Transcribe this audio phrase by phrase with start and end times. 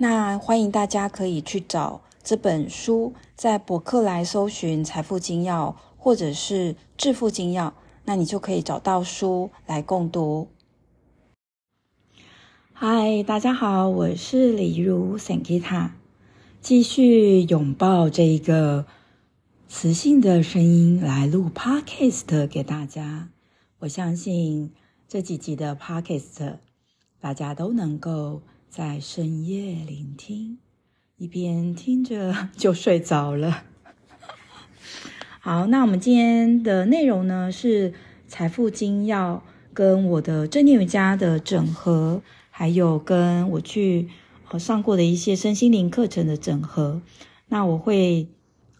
[0.00, 7.70] 那欢迎大家可以去找这本书，在博客来搜寻《财富金要》或者是《致富金要》，
[8.04, 10.46] 那你就可以找到书来共读。
[12.72, 15.90] 嗨，大家好，我是李如 Sankita，
[16.60, 18.86] 继续拥抱这一个
[19.66, 23.30] 磁性的声音来录 Podcast 给大家。
[23.80, 24.72] 我相信
[25.08, 26.58] 这几集的 Podcast
[27.18, 28.42] 大家都能够。
[28.68, 30.58] 在深夜聆听，
[31.16, 33.64] 一边听着 就睡着了。
[35.40, 37.94] 好，那我们今天的内容呢，是
[38.26, 42.20] 财富精要跟我的正念瑜伽的整合，
[42.50, 44.08] 还有跟我去
[44.50, 47.00] 呃上过的一些身心灵课程的整合。
[47.48, 48.28] 那我会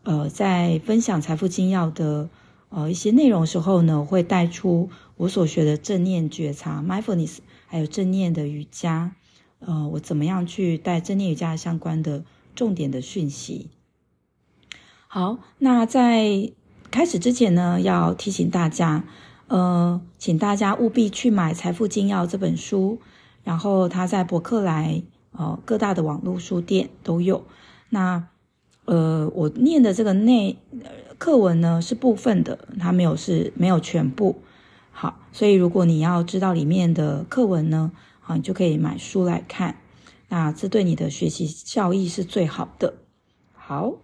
[0.03, 2.29] 呃在分享财富精要的
[2.69, 9.13] 呃一些内容时候呢，我会带出我所学的正念觉察 （mindfulness） 还有正念的瑜伽。
[9.61, 13.71] 呃，我怎么样去带正念瑜伽相关的重点的讯息？
[15.07, 16.53] 好，那在
[16.91, 19.05] 开始之前呢，要提醒大家，
[19.47, 22.99] 呃，请大家务必去买《财富精要》这本书，
[23.43, 27.45] 然后它在博客来、呃各大的网络书店都有。
[27.89, 28.29] 那
[28.85, 30.59] 呃，我念的这个内
[31.19, 34.43] 课文呢是部分的，它没有是没有全部。
[34.93, 37.93] 好，所以如果你要知道里面的课文呢，
[38.29, 39.77] 啊，你就可以买书来看，
[40.29, 42.99] 那这对你的学习效益是最好的。
[43.55, 43.95] 好，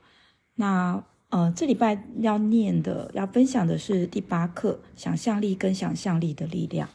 [0.55, 6.89] 那呃，这礼拜要念的、要分享的是第八课：想象力跟想象力的力量。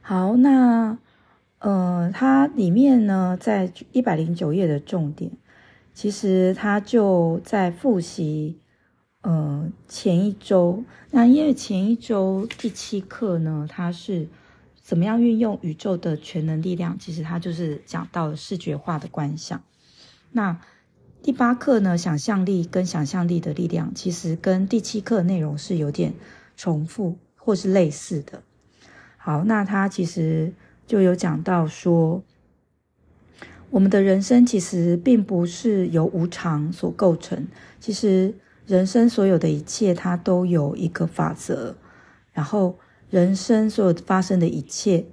[0.00, 0.96] 好，那
[1.58, 5.30] 呃，它里面呢，在一百零九页的重点，
[5.92, 8.58] 其实它就在复习
[9.20, 10.82] 呃前一周。
[11.10, 14.26] 那因为前一周第七课呢，它是。
[14.90, 16.98] 怎么样运用宇宙的全能力量？
[16.98, 19.62] 其实它就是讲到了视觉化的观想。
[20.32, 20.60] 那
[21.22, 26.14] 第八课呢，想象力跟想象力的力量，其实跟第七课内容是有点
[26.56, 28.42] 重复或是类似的。
[29.16, 30.52] 好，那它其实
[30.88, 32.24] 就有讲到说，
[33.70, 37.46] 我们的人生其实并不是由无常所构成，
[37.78, 38.34] 其实
[38.66, 41.76] 人生所有的一切，它都有一个法则，
[42.32, 42.76] 然后。
[43.10, 45.04] 人生所有发生的一切，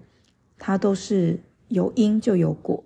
[0.59, 2.83] 它都是有因就有果，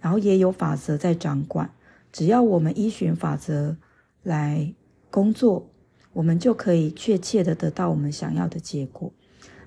[0.00, 1.70] 然后也有法则在掌管。
[2.10, 3.76] 只要我们依循法则
[4.22, 4.72] 来
[5.10, 5.68] 工作，
[6.14, 9.12] 我们就可以确切的得到我们想要的结果。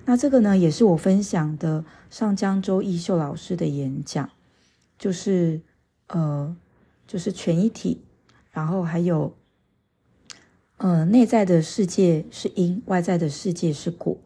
[0.06, 4.28] 那这个呢，也是我分享的上江周逸秀老师的演讲，
[4.98, 5.60] 就是
[6.08, 6.56] 呃，
[7.06, 8.02] 就是全一体，
[8.50, 9.36] 然后还有
[10.78, 14.18] 呃，内在的世界是因，外在的世界是果。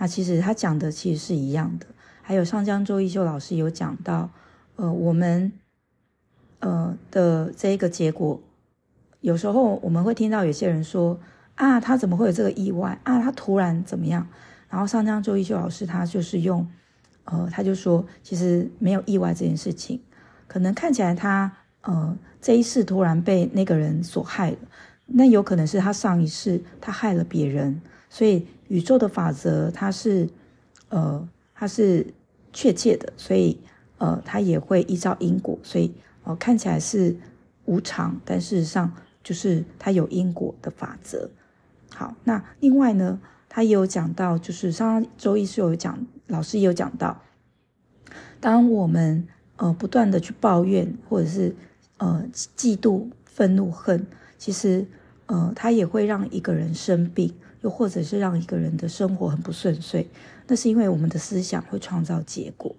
[0.00, 1.86] 那其实他讲的其实是一样的，
[2.22, 4.30] 还有上江周一秀老师有讲到，
[4.76, 5.52] 呃，我们
[6.60, 8.40] 呃的这一个结果，
[9.20, 11.18] 有时候我们会听到有些人说
[11.56, 13.20] 啊，他怎么会有这个意外啊？
[13.20, 14.24] 他突然怎么样？
[14.68, 16.64] 然后上江周一秀老师他就是用，
[17.24, 20.00] 呃，他就说其实没有意外这件事情，
[20.46, 21.50] 可能看起来他
[21.80, 24.58] 呃这一世突然被那个人所害了，
[25.06, 28.46] 那有可能是他上一世他害了别人，所以。
[28.68, 30.28] 宇宙的法则，它是，
[30.88, 32.06] 呃，它是
[32.52, 33.58] 确切的，所以，
[33.98, 35.92] 呃，它也会依照因果，所以，
[36.24, 37.16] 呃，看起来是
[37.64, 38.92] 无常，但事实上
[39.22, 41.30] 就是它有因果的法则。
[41.90, 43.18] 好，那另外呢，
[43.48, 47.22] 他也有讲到，就是上周一是有讲，老师也有讲到，
[48.40, 49.26] 当我们
[49.56, 51.56] 呃不断的去抱怨，或者是
[51.96, 54.06] 呃嫉妒、愤怒、恨，
[54.36, 54.86] 其实
[55.28, 57.32] 呃，它也会让一个人生病。
[57.62, 60.08] 又或者是让一个人的生活很不顺遂，
[60.46, 62.72] 那是因为我们的思想会创造结果。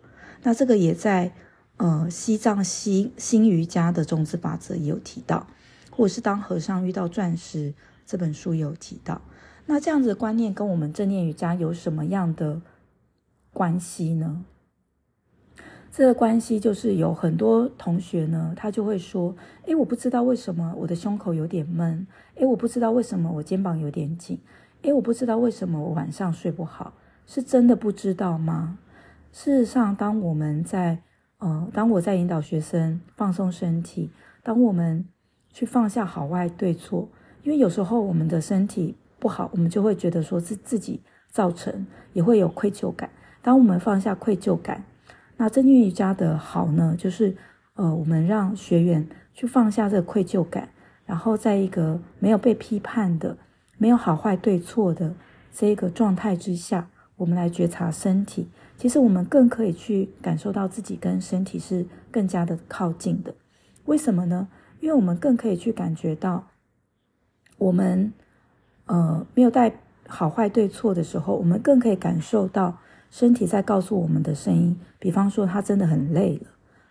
[0.43, 1.33] 那这个也在
[1.75, 5.47] 呃西藏新新瑜伽的种子法则也有提到，
[5.91, 7.73] 或者是当和尚遇到钻石
[8.05, 9.21] 这本书有提到。
[9.65, 12.61] 那这样子的观念跟我们正念瑜伽有什么样的
[13.51, 14.45] 关系呢？
[15.91, 22.05] 这个关系就是有很多同学呢，他就会说：“诶，我不知道为什么我的胸口有点闷，
[22.35, 24.39] 诶，我不知道为什么我肩膀有点紧。”
[24.83, 26.93] 诶，我不知道为什么我晚上睡不好，
[27.25, 28.77] 是真的不知道吗？
[29.31, 30.99] 事实上，当我们在
[31.39, 34.09] 呃，当我在引导学生放松身体，
[34.43, 35.05] 当我们
[35.51, 37.09] 去放下好坏对错，
[37.43, 43.09] 因为有时候我们的身体不好，我们就会觉得说是自己造成，也会有愧疚感。
[43.41, 44.83] 当我们放下愧疚感，
[45.41, 47.33] 那正念瑜伽的好呢，就是
[47.75, 50.67] 呃，我们让学员去放下这个愧疚感，
[51.05, 53.37] 然后在一个没有被批判的、
[53.77, 55.15] 没有好坏对错的
[55.53, 58.49] 这一个状态之下，我们来觉察身体。
[58.75, 63.33] 其实我们更可以去感受到自己跟身体是更加的靠近的。
[63.85, 64.49] 为什么呢？
[64.81, 66.49] 因为我们更可以去感觉到，
[67.57, 68.11] 我们
[68.87, 69.71] 呃没有带
[70.05, 72.77] 好坏对错的时候，我们更可以感受到。
[73.09, 76.47] 身体在告诉我们的声音，比方说他真的很累了，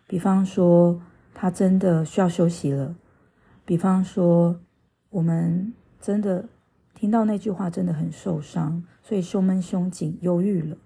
[0.06, 1.00] 比方说
[1.32, 2.96] 他真的需要休息了，
[3.64, 4.58] 比方说
[5.10, 6.44] 我们真的
[6.94, 10.76] 听到那句话真的很受伤，所以胸闷胸紧忧郁了，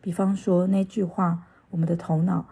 [0.00, 2.44] 比方说那句话我们的头脑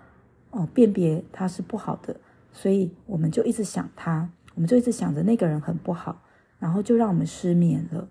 [0.50, 2.16] 哦辨别它是不好的，
[2.52, 6.22] 所以我们就一直想他，我们就一直想着那个人很不好，
[6.60, 8.08] 然后就让我们失眠了。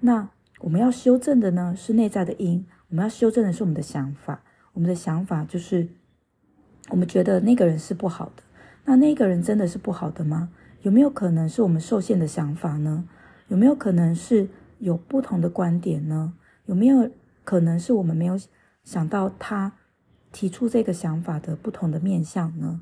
[0.00, 0.28] 那
[0.58, 2.66] 我们要修正的呢是内在的因。
[2.90, 4.42] 我们要修正的是我们的想法，
[4.72, 5.88] 我们的想法就是，
[6.88, 8.42] 我们觉得那个人是不好的，
[8.84, 10.50] 那那个人真的是不好的吗？
[10.82, 13.08] 有没有可能是我们受限的想法呢？
[13.48, 14.48] 有没有可能是
[14.78, 16.34] 有不同的观点呢？
[16.66, 17.10] 有没有
[17.44, 18.38] 可能是我们没有
[18.82, 19.72] 想到他
[20.32, 22.80] 提出这个想法的不同的面向呢？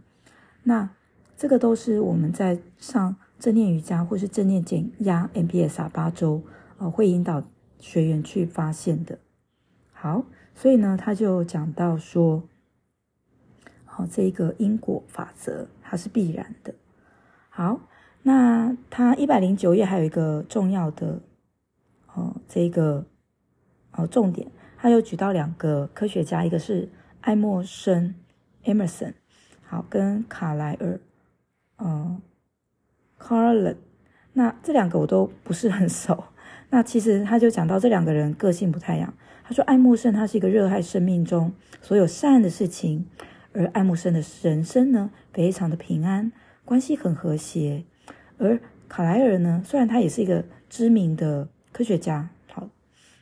[0.62, 0.88] 那
[1.36, 6.42] 这个都是我们在上正念瑜伽或是正念减压 MBSR 八周，
[6.78, 7.42] 呃，会引导
[7.78, 9.18] 学员去发现的。
[10.00, 10.24] 好，
[10.54, 12.44] 所以呢，他就讲到说，
[13.84, 16.72] 好，这一个因果法则它是必然的。
[17.48, 17.80] 好，
[18.22, 21.20] 那他一百零九页还有一个重要的，
[22.14, 23.04] 哦，这个
[23.90, 26.88] 哦重点，他又举到两个科学家，一个是
[27.22, 28.14] 爱默生
[28.62, 29.14] （Emerson），
[29.64, 31.00] 好，跟卡莱尔，
[31.78, 32.22] 嗯
[33.18, 33.78] ，Carlin，
[34.34, 36.22] 那这两个我都不是很熟。
[36.70, 39.12] 那其实他就讲到这两个人个性不太一样。
[39.48, 43.06] 他说：“爱默生他是一个热爱生命中所有善的事情，
[43.54, 46.30] 而爱默生的人生呢，非常的平安，
[46.66, 47.84] 关系很和谐。
[48.36, 48.60] 而
[48.90, 52.68] 卡莱尔呢，虽然他也是一个知名的科学家，好，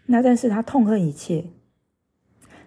[0.06, 1.44] 那但是他痛恨一切，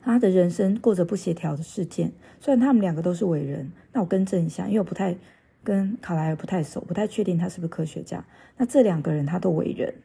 [0.02, 2.14] 他的人生过着不协调的事件。
[2.40, 5.18] 虽然他们两个都是伟人，那我更正一下，因为我不太
[5.66, 8.24] 跟卡莱尔不太熟，不太确定他是不是科学家。
[8.56, 9.96] 那这两个人他都伟人，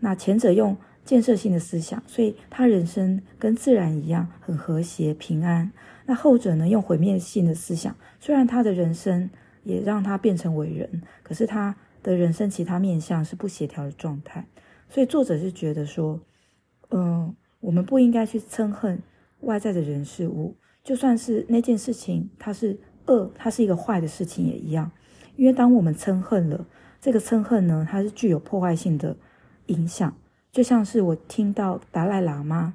[0.00, 0.74] 那前者用。”
[1.04, 5.72] 建设性的思想，所以他人生跟自然一样很和谐平安。
[6.06, 9.30] 那后者呢，用毁灭性的思想，虽然他的人生
[9.64, 14.46] 也让他变成伟人，可是他的人生其他面向是不协调的状态。
[14.88, 16.20] 所以作者是觉得说，
[16.90, 19.02] 嗯、我们不应该去憎恨
[19.40, 24.90] 外在的人事物，就算是那件事情它是恶，它是一个坏的事情也一样。
[25.36, 26.66] 因为当我们憎恨了，
[27.00, 29.16] 这个憎恨呢，它是具有破坏性的
[29.66, 30.14] 影响。
[30.52, 32.74] 就像是我听到达赖喇嘛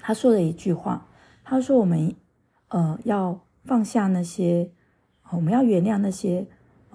[0.00, 1.06] 他说的一句话，
[1.44, 2.14] 他说：“我们
[2.68, 4.70] 呃要放下那些，
[5.30, 6.46] 我们要原谅那些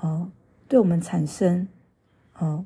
[0.02, 0.32] 呃
[0.68, 1.68] 对我们产生
[2.40, 2.66] 呃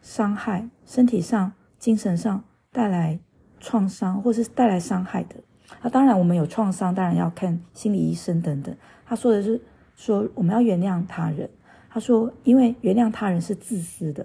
[0.00, 3.18] 伤害，身体上、精神上带来
[3.58, 5.34] 创伤或是带来伤害的。
[5.82, 8.72] 那当然，我们有创伤，当然要看心理医生等等。
[9.04, 9.60] 他说的是
[9.96, 11.50] 说我们要原谅他人。
[11.90, 14.24] 他说，因为原谅他人是自私的。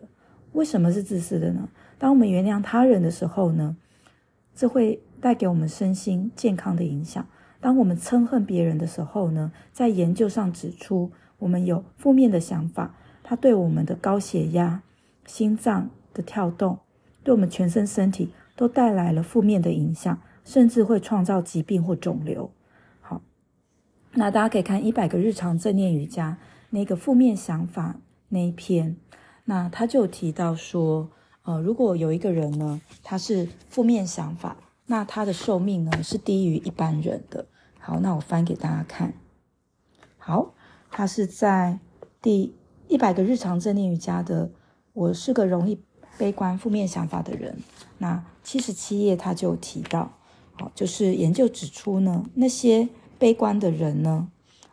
[0.54, 1.68] 为什么是自私的呢？”
[2.00, 3.76] 当我们原谅他人的时候呢，
[4.54, 7.26] 这会带给我们身心健康的影响。
[7.60, 14.84] 当我们憎恨别人的时候呢，在研究上指出，我们有负面的想法，它对我们的高血压、
[15.26, 16.78] 心脏的跳动，
[17.24, 22.52] 对我们全身身体都带来了负面的影响，甚至会创造疾病或肿瘤。
[23.02, 23.24] 好，
[24.14, 26.38] 那大家可以看一百个日常正念瑜伽
[26.70, 27.96] 那个负面想法
[28.30, 28.98] 那一篇，
[29.46, 31.10] 那他就提到说。
[31.48, 37.48] 呃，如果有一个人呢，他是负面想法，那他的寿命呢是低于一般人的。
[37.80, 39.14] 好，那我翻给大家看。
[40.18, 40.54] 好，
[40.92, 41.80] 他是在
[42.22, 42.54] 第
[42.90, 44.52] 一百个日常正念瑜伽的。
[44.92, 45.80] 我是个容易
[46.18, 47.58] 悲观、负面想法的人。
[48.00, 50.12] 那七十七页他就提到，
[50.52, 54.28] 好，就是研究指出呢，那些悲观的人呢，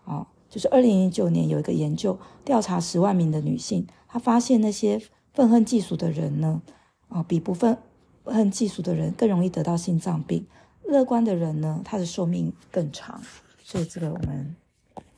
[0.07, 5.01] 哦，就是二零零九年有一个研究调查十万名的女性，他发现那些。
[5.35, 6.63] 愤恨嫉俗的人呢，
[7.09, 7.77] 啊，比不愤
[8.25, 10.47] 恨嫉俗的人更容易得到心脏病。
[10.85, 13.21] 乐观的人呢，他的寿命更长。
[13.63, 14.55] 所以这个我们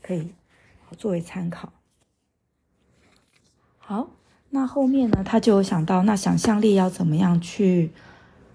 [0.02, 0.32] 可以
[0.96, 1.72] 作为参考。
[3.76, 4.08] 好，
[4.50, 7.92] 那后面呢，他就想到，那想象力要怎么样去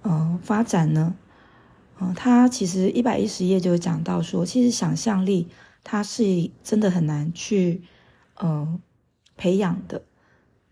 [0.01, 1.15] 呃发展呢？
[1.99, 5.49] 嗯、他其实一百一十页就讲到说，其实想象力
[5.83, 7.83] 它是真的很难去
[8.35, 8.79] 呃
[9.37, 10.01] 培养的。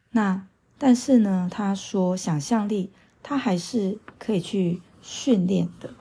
[0.10, 0.48] 那
[0.80, 2.90] 但是呢，他说想象力
[3.22, 5.92] 他还是可以去训练的。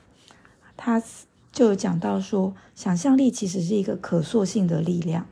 [0.76, 1.02] 他
[1.50, 5.26] 就讲到说，想象力其实是一个可塑性的力量，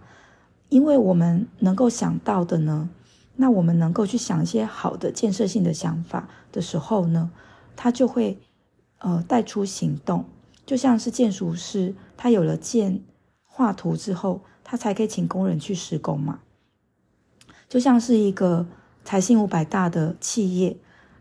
[0.69, 2.91] 因为我们能够想到的呢，
[3.37, 7.31] 那我们能够去想一些好的建设性的想法的时候呢，
[7.77, 8.39] 他就会
[8.99, 10.25] 呃带出行动。
[10.67, 13.01] 就像是建筑师，他有了建
[13.45, 16.41] 画图之后，他才可以请工人去施工嘛。
[17.69, 18.67] 就像是一个
[19.07, 20.77] 财信五百大的企业，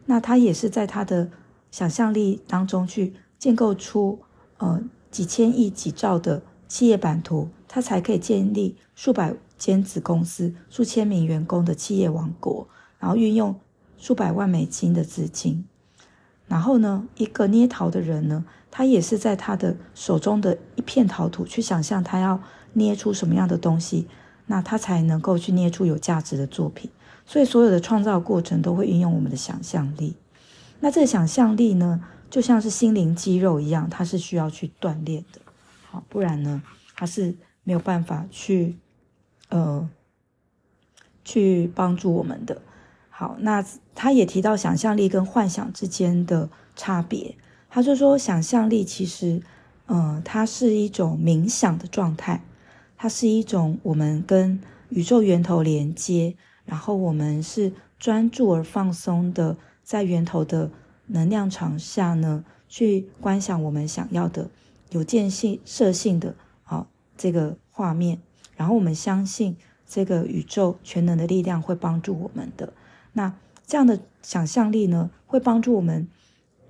[0.08, 1.30] 那他也是在他的
[1.70, 4.20] 想象力当中去建构出
[4.58, 13.56] 呃几千亿、几兆的企业版图，他才可以建立数百间子公司、数千名员工的企业王国，然后运用
[14.00, 15.64] 数百万美金的资金。
[16.48, 22.42] 然后呢，一个捏陶的人呢，他也是在他的手中的一片陶土去想象他要
[22.74, 24.08] 捏出什么样的东西，
[24.48, 26.90] 那他才能够去捏出有价值的作品。
[27.26, 30.16] 所以，所有的创造过程都会运用我们的想象力。
[30.80, 35.42] 那这个想象力呢，就像是心灵肌肉一样，它是需要去锻炼的。
[35.90, 36.62] 好，不然呢，
[36.96, 38.76] 它是没有办法去
[39.50, 39.90] 呃
[41.24, 42.62] 去帮助我们的。
[43.10, 43.66] 好，那
[43.96, 47.36] 他也提到想象力跟幻想之间的差别。
[47.70, 49.42] 他就说，想象力其实，
[49.86, 52.44] 呃，它是一种冥想的状态，
[52.98, 60.72] 它是一种我们跟宇宙源头连接，然后我们是专注而放松的，在源头的
[61.08, 64.50] 能量场下呢，去观想我们想要的
[64.90, 68.20] 有建设性的啊这个画面，
[68.56, 69.56] 然后我们相信
[69.88, 72.74] 这个宇宙全能的力量会帮助我们的。
[73.14, 73.34] 那
[73.66, 76.08] 这样的想象力呢，会帮助我们。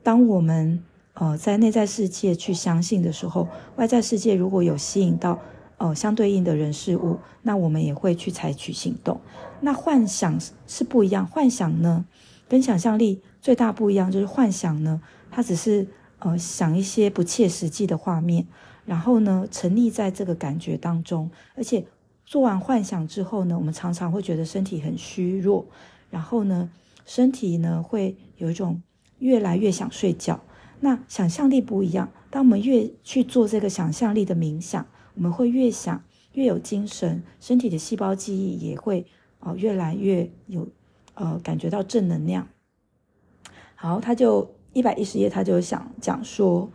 [0.03, 0.83] 当我们
[1.13, 3.47] 呃在内在世界去相信的时候，
[3.77, 5.39] 外在世界如果有吸引到
[5.77, 9.19] 呃相对应的人事物，那我们也会去采取行动。
[9.61, 12.05] 那幻想是不一样，幻想呢
[12.47, 15.01] 跟想象力最大不一样就是幻想呢，
[15.31, 15.87] 它只是
[16.19, 18.45] 呃想一些不切实际的画面，
[18.85, 21.85] 然后呢沉溺在这个感觉当中，而且
[22.25, 25.65] 做完幻想之后呢，我们常常会觉得身体很虚弱。
[26.11, 26.69] 然后呢，
[27.05, 28.81] 身体呢会有一种
[29.19, 30.39] 越来越想睡觉。
[30.79, 36.03] 那想象力不一样，当我们越去做这个想象力的冥想，我们会越想
[36.33, 39.05] 越有精神，身体的细胞记忆也会
[39.39, 40.67] 啊、呃、越来越有
[41.15, 42.47] 呃感觉到正能量。
[43.75, 46.69] 好，他就一百一十页，他就想讲说，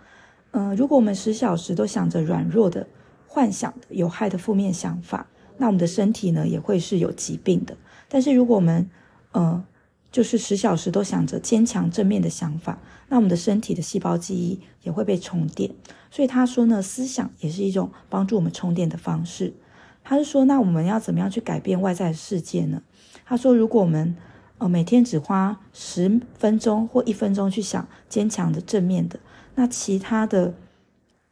[0.53, 2.87] 嗯、呃，如果我们十小时都想着软弱的、
[3.27, 5.27] 幻想的、有害的负面想法，
[5.59, 7.77] 那我们的身体呢也会是有疾病的。
[8.09, 8.89] 但是如果我们
[9.33, 9.65] 呃，
[10.11, 15.71] 就是十小时都想着坚强正面的想法，那我们的身体的细胞记忆也会被充电。
[16.11, 19.55] 所以他说呢，思想也是一种帮助我们充电的方式。
[20.03, 22.83] 他是说，那我们要怎么样去改变外在的世界呢？
[23.25, 24.17] 他说，如果我们
[24.59, 29.21] 呃每天只花十分钟或一分钟去想坚强的正面的，
[29.55, 30.55] 那其他的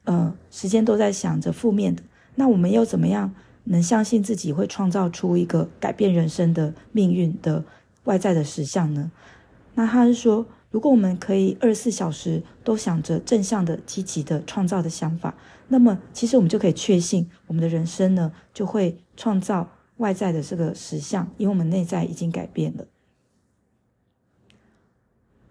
[0.05, 2.03] 呃时间都在想着负面的，
[2.37, 3.35] 那我们又怎么样？
[3.71, 7.63] 能相信自己会创造出一个改变人生的命运的
[8.09, 9.13] 外在的实相呢？
[9.75, 15.35] 那他是说，如果我们可以二十四小时都想着正向的、积极的创造的想法，
[15.69, 22.87] 那么其实我们就可以确信，我们的人生呢就会创造外在的这个实相，因为我们内在已经改变了。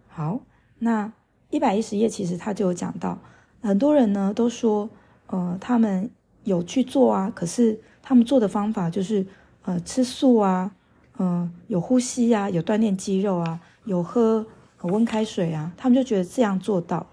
[0.07, 0.41] 好，
[0.79, 1.13] 那
[1.49, 3.19] 一百一十页其实他就有讲到，
[3.61, 4.89] 很多人呢都说，
[5.27, 6.09] 呃，他们
[6.43, 7.79] 有去做啊，可是。
[8.09, 9.27] 他们做的方法就是，
[9.63, 10.73] 呃，吃素啊，
[11.19, 14.45] 嗯、有呼吸啊，有锻炼肌肉啊，有喝
[14.81, 17.07] 温开水啊，他们就觉得这样做到。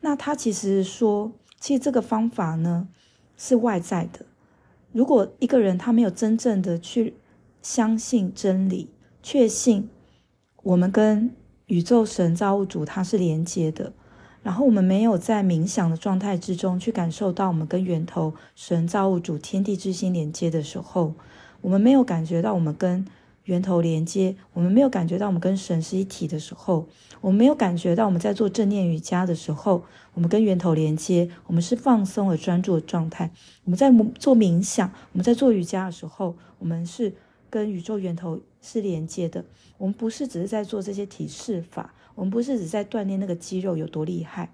[0.00, 2.88] 那他其实说，其实这个方法呢
[3.36, 4.26] 是外在的。
[4.92, 7.14] 如果一个人他没有真正的去
[7.62, 8.90] 相信真理，
[9.22, 9.88] 确信
[10.62, 11.34] 我们跟
[11.66, 13.92] 宇宙神造物主他是连接的。
[14.42, 21.14] 然后我们没有在冥想的状态之中去感受到我们跟源头神造物主天地之心连接的时候，
[21.62, 23.04] 我们没有感觉到我们跟
[23.46, 26.86] 源头连接，我们没有感觉到我们跟神是一体的时候，
[27.20, 29.82] 我们没有感觉到我们在做正念瑜伽的时候，
[30.14, 33.30] 我们跟源头连接，我们是放松而专注的状态。
[33.64, 37.12] 我们在做冥想，我们在做瑜伽的时候，我们是
[37.48, 39.44] 跟宇宙源头是连接的。
[39.78, 41.94] 我们不是只是在做这些体式法。
[42.14, 44.50] 我们不是只在锻炼那个肌肉有多厉害。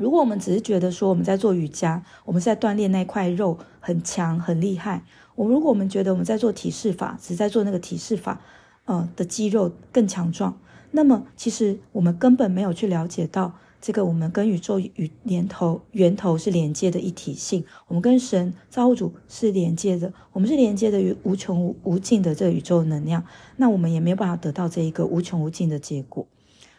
[0.00, 5.04] 如果我们只是觉得说我们在做瑜伽，我们在锻炼那块肉很强很厉害。
[5.34, 8.40] 我们如果我们觉得我们在做体式法，只是在做那个体式法，
[8.86, 10.58] 呃的肌肉更强壮，
[10.90, 23.24] 那么其实我们根本没有去了解到这个我们跟宇宙与源头源头是连接的一体性，我们跟神造物主是连接的，我们是连接的于无穷无无尽的这个宇宙能量，
[23.56, 26.26] 那我们也没有办法得到这一个无穷无尽的结果。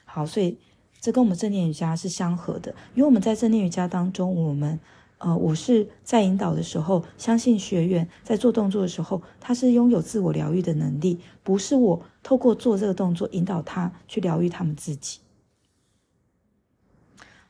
[0.05, 0.57] 好，所以
[1.01, 4.79] 这跟我们正念瑜伽是相合的，因为我们在正念瑜伽当中，我们
[5.17, 15.19] 呃，我是在引导的时候，相信学员在做动作的时候，他是拥有自我疗愈的能力，不是我透过做这个动作引导他去疗愈他们自己。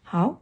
[0.01, 0.41] 好，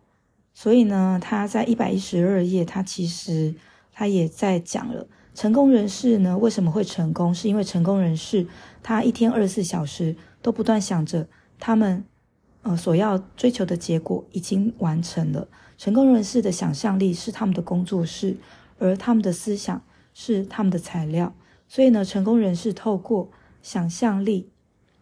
[0.54, 3.56] 所以呢，他在一百一十二页，他其实
[3.92, 8.48] 他也在讲了成功人士呢为什么会成功，是因为成功人士
[8.82, 11.28] 他一天二十四小时都不断想着
[11.60, 12.04] 他们
[12.70, 15.48] 呃所要追求的结果已经完成了。
[15.76, 18.38] 成功人士的想象力是他们的工作室，
[18.78, 19.82] 而他们的思想
[20.14, 21.34] 是他们的材料。
[21.68, 23.32] 所以呢，成功人士透过
[23.64, 24.50] 想象力，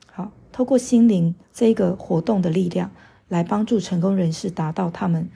[0.05, 2.89] 好，透过心灵这个活动的力量。
[3.29, 5.29] 来帮助成功人士达到他们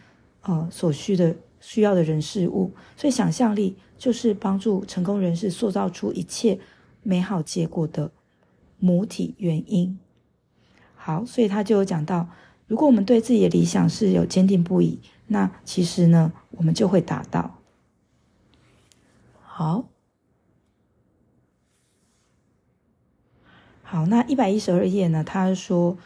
[0.44, 6.58] 呃所需的需要的人事物，所以想象力就是帮助成功人士塑造出一切
[7.04, 8.10] 美好结果的
[8.80, 10.00] 母体原因。
[11.04, 12.30] 好，所以他就有讲到，
[12.68, 17.58] 如果我们对自己的理想是有坚定不移，那其实呢，我们就会达到。
[19.42, 19.86] 好，
[23.82, 25.98] 好，那一百一十二页呢，他说。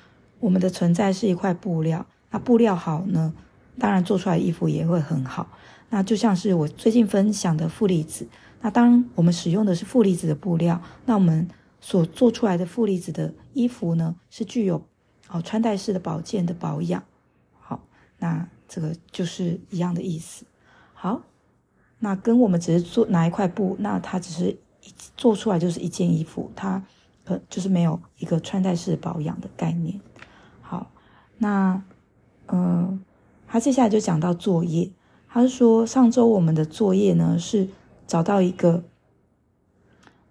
[0.42, 3.34] 我们的存在是一块布料，那布料好呢，
[3.80, 5.48] 当然做出来的衣服也会很好。
[5.90, 8.28] 那就像是我最近分享的负离子，
[8.62, 11.48] 那当我们使用的是负离子的布料，那我们
[11.86, 14.84] 所做出来的负离子的衣服呢，是具有
[15.30, 17.04] 哦穿戴式的保健的保养。
[17.60, 17.80] 好，
[18.18, 20.48] 那这个就是一样的意思。
[20.96, 21.22] 好，
[22.00, 24.58] 那跟我们只是做拿一块布，那它只是
[25.16, 26.84] 做出来就是一件衣服，它
[27.26, 30.02] 呃就是没有一个穿戴式保养的概念。
[30.62, 30.90] 好，
[31.38, 31.84] 那，
[32.48, 33.00] 嗯、
[33.46, 34.92] 他接下来就讲到作业。
[35.28, 37.70] 他是说，上周我们的作业呢是
[38.08, 38.84] 找到一个，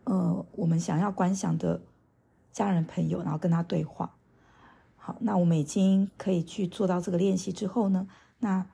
[0.04, 1.80] 呃，我们想要观想的
[2.52, 4.14] 家人朋友，然后跟他对话。
[4.96, 8.06] 好，那我们已经可以去做到这个练习之后呢，
[8.38, 8.66] 那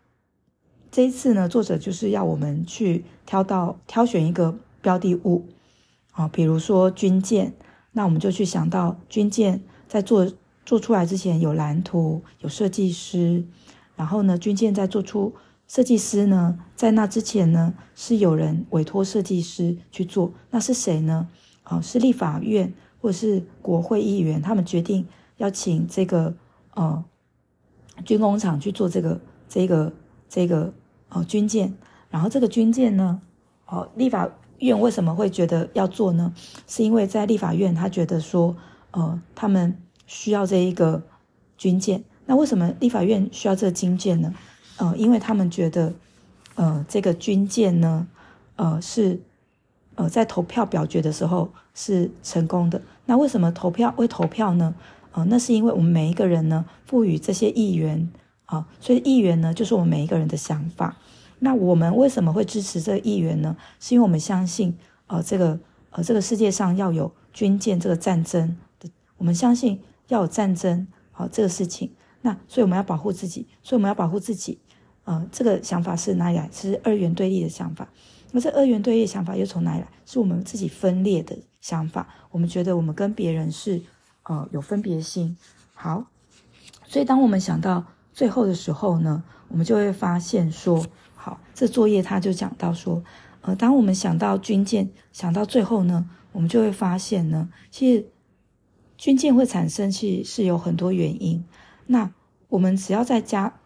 [0.91, 5.49] 这一次呢，作者就是要我们去挑到挑选一个标的物，
[6.13, 7.55] 啊，比如说军舰，
[7.93, 10.31] 那我们就去想到军舰在做。
[10.67, 13.45] 做出来之前有蓝图，有设计师，
[13.97, 15.35] 然后呢，军舰在做出
[15.71, 21.29] 设计师呢，在那之前呢，是有人委托设计师去做，那是谁呢？
[21.63, 25.07] 哦，是立法院或者是国会议员，他们决定
[25.37, 26.35] 要请这个
[26.75, 27.05] 呃
[28.05, 29.93] 军工厂去做这个这个
[30.29, 30.75] 这个
[31.11, 31.73] 呃军舰，
[32.11, 33.23] 然后这个军舰呢，
[33.67, 34.29] 哦，立法
[34.59, 36.35] 院为什么会觉得要做呢？
[36.67, 38.57] 是因为在立法院他觉得说，
[38.91, 39.81] 呃，他们。
[40.13, 41.01] 需要这一个
[41.57, 44.35] 军舰，那为什么立法院需要这个军舰呢？
[44.81, 45.93] 呃，因为他们觉得，
[46.57, 48.09] 呃，这个军舰呢，
[48.57, 49.21] 呃，是
[49.95, 52.81] 呃在投票表决的时候是成功的。
[53.05, 54.75] 那为什么投票会投票呢？
[55.13, 58.11] 呃，那是因为我们每一个人呢，赋予这些议员
[58.47, 60.97] 啊，所以议员呢就是我们每一个人的想法。
[61.41, 63.57] 那我们为什么会支持这个议员呢？
[63.79, 68.89] 是因为我们相信，呃，这个呃这个世界上要有军舰这个战争的，
[69.19, 69.81] 我们相信。
[70.11, 74.59] 要有战争，好，这个事情，那所以我们要保护自己，所以我们要保护自己，
[75.11, 76.49] 呃，这个想法是哪里来？
[76.53, 77.89] 是二元对立的想法。
[78.31, 79.89] 那这二元对立的想法又从哪里来？
[80.07, 82.07] 是我们自己分裂的想法。
[82.31, 83.83] 我们觉得我们跟别人是
[84.23, 85.37] 呃有分别心。
[85.75, 86.05] 好，
[86.87, 93.03] 所以当我们想到最后的时候呢，我们就会发现说，好，这作业他就讲到说，
[93.41, 98.07] 呃，当我们想到军舰，想到最后呢，我们就会发现呢，其实。
[98.97, 101.43] 军舰会产生，其实是有很多原因。
[101.87, 102.13] 那
[102.51, 103.60] 我们只要在家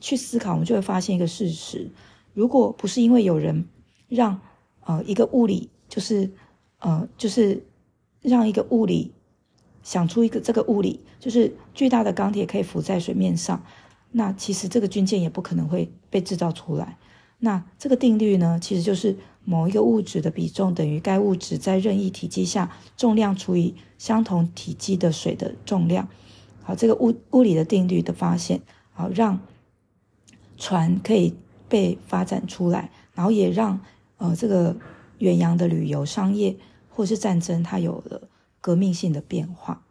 [0.00, 1.90] 去思考，我们就会发现一个事实：
[2.34, 3.66] 如果不是因为有人
[4.08, 4.40] 让
[4.84, 6.30] 呃一个物理，就是
[6.78, 7.66] 呃就是
[8.22, 9.12] 让一个物理
[9.82, 13.64] 想出一个这个物理，就是巨大的钢铁可以浮在水面上，
[14.12, 16.98] 那其实这个军舰也不可能会被制造出来。
[17.40, 26.08] 那这个定律呢，其实就是某一个物质的比重等于该物质在任意体积下重量除以相同体积的水的重量。
[26.62, 28.60] 好，这个物物理的定律的发现，
[28.92, 29.40] 好，让
[30.58, 31.34] 船可以
[31.68, 33.80] 被发展出来，然后也让
[34.18, 34.76] 呃这个
[35.18, 36.54] 远洋的旅游、商业
[36.90, 38.28] 或是战争，它有了
[38.60, 39.82] 革命性的变化。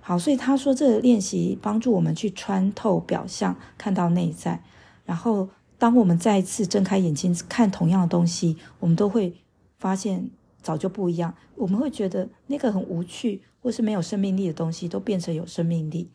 [0.00, 4.64] 好，所以他说这个练习帮助我们去穿透表象，看到内在，
[5.04, 5.50] 然后。
[5.78, 9.34] 当我们再一次睁开眼睛看同样的东西，我们都会
[9.80, 10.30] 发现
[10.62, 11.34] 早就不一样。
[11.56, 16.08] 我们会觉得那个很无趣或是没有生命力的东西，都变成有生命力。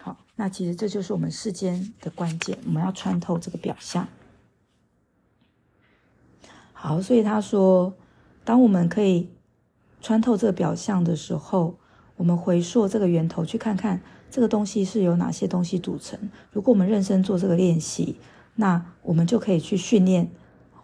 [0.00, 4.06] 好，那其实这就是我们世间的关键，我们要穿透这个表象。
[6.72, 7.94] 好，所以他说，
[8.44, 9.28] 当我们可以
[10.00, 11.78] 穿透这个表象的时候，
[12.16, 14.00] 我们回溯这个源头，去看看
[14.30, 16.18] 这个东西是由哪些东西组成。
[16.50, 18.16] 如果我们认真做这个练习，
[18.56, 20.28] 那我们就可以去训练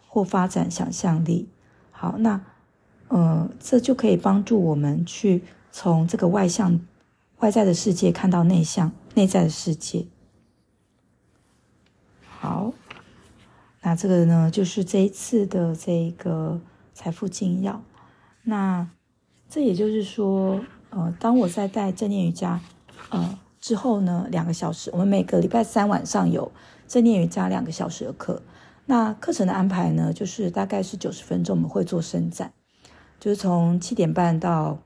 [0.07, 1.49] 或发展想象力。
[1.91, 2.41] 好，那
[3.09, 5.43] 呃，这就可以帮助我们去
[5.73, 6.79] 从这个外向、
[7.39, 10.07] 外在的世界看到内向、内在的世界。
[12.29, 12.73] 好。
[13.81, 16.61] 那这个呢，就是这一次的这个
[16.93, 17.81] 财富精要。
[18.43, 18.87] 那
[19.49, 22.61] 这也就是说，呃，当我在带正念瑜伽，
[23.09, 26.51] 呃之后呢，两个小时，我们每个礼拜三晚上有
[26.89, 28.43] 正念瑜伽两个小时的课。
[28.87, 32.53] 那课程的安排呢，就是大概是九十分钟，我们会做伸展，
[33.21, 34.77] 就是从七点半到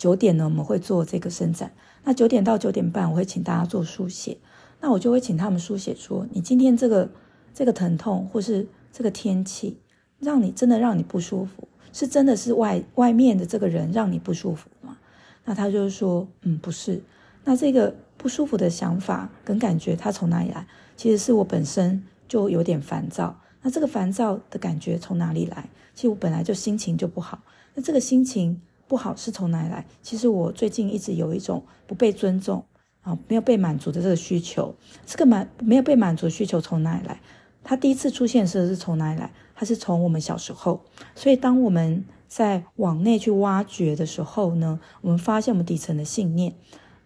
[0.00, 1.70] 九点呢，我们会做这个伸展。
[2.04, 4.38] 那九点到九点半，我会请大家做书写。
[4.80, 7.10] 那我就会请他们书写说，你今天这个。
[7.52, 9.76] 这个疼痛，或是这个天气，
[10.20, 14.96] 让你真的让你不舒服，是真的是外外面的这个人让你不舒服吗？
[15.44, 17.02] 那他就是说，嗯，不是。
[17.42, 20.64] 那这个不舒服的想法跟感觉，它从哪里来？
[20.96, 23.40] 其实是我本身就有点烦躁。
[23.62, 25.68] 那这个烦躁的感觉从哪里来？
[25.96, 27.42] 其实我本来就心情就不好。
[27.74, 29.86] 那这个心情不好是从哪里来？
[30.02, 32.64] 其实我最近一直有一种不被尊重
[33.02, 34.74] 啊，没有被满足的这个需求。
[35.06, 37.20] 这个满没有被满足需求从哪里来？
[37.62, 39.32] 它第一次出现的时候是从哪里来？
[39.54, 40.80] 它是从我们小时候。
[41.14, 46.52] 所以，当我们在往内去挖掘的时候呢，我们发现我们底层的信念。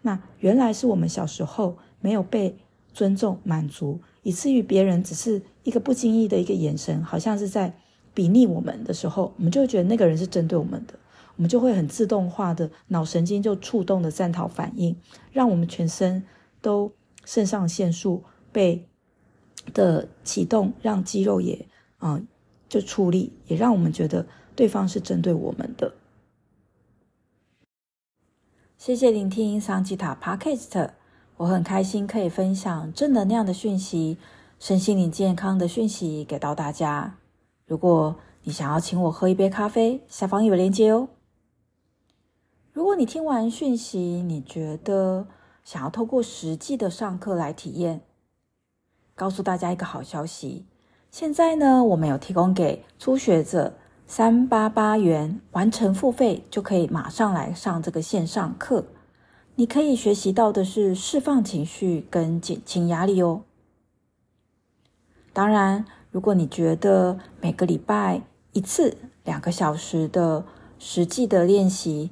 [0.01, 2.57] 那原来是我们小时候没有被
[2.93, 7.71] 尊重、满足，以至于别人只是一个不经意的一个眼神，好像是在
[8.15, 10.93] 比拟我们的时候，我们就会觉得那个人是针对我们的，
[11.35, 14.95] 我们就会很自动化的脑神经就触动的战逃反应，
[15.31, 16.23] 让我们全身
[16.61, 16.91] 都
[17.23, 18.87] 肾上腺素被。
[19.73, 21.67] 的启动，让肌肉也
[21.97, 22.21] 啊、
[22.69, 25.91] 就出力，也让我们觉得对方是针对我们的。
[28.77, 30.91] 谢谢聆听桑吉塔 Podcast，
[31.37, 34.19] 我很开心可以分享正能量的讯息、
[34.59, 37.17] 身心灵健康的讯息给到大家。
[37.65, 41.09] 如果你想要请我喝一杯咖啡，下方有链接哦。
[42.75, 45.25] 如果你听完讯息，你觉得
[45.63, 48.01] 想要透过实际的上课来体验。
[49.15, 50.65] 告诉大家一个好消息，
[51.09, 58.83] 现在呢，我们有提供给初学者三八八元完成付费，就可以马上来上这个线上课。
[59.55, 63.43] 你可以学习到的是释放情绪跟减轻压力哦。
[65.31, 70.43] 当然，如果你觉得每个礼拜一次两个小时的
[70.77, 72.11] 实际的练习、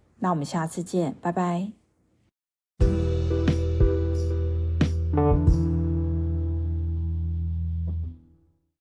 [0.21, 1.71] 那我们下次见拜拜。